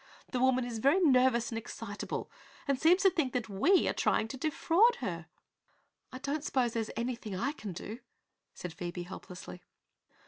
The 0.31 0.39
woman 0.39 0.65
is 0.65 0.79
very 0.79 0.99
nervous 0.99 1.49
and 1.51 1.59
excitable 1.59 2.31
and 2.67 2.81
seems 2.81 3.03
to 3.03 3.11
think 3.11 3.35
we 3.47 3.87
are 3.87 3.93
trying 3.93 4.27
to 4.29 4.35
defraud 4.35 4.95
her." 4.95 5.27
"I 6.11 6.15
I 6.15 6.17
don't 6.17 6.43
suppose 6.43 6.73
there 6.73 6.81
is 6.81 6.91
anything 6.97 7.35
I 7.35 7.51
can 7.51 7.71
do?" 7.71 7.99
said 8.55 8.73
Phoebe 8.73 9.03
helplessly. 9.03 9.61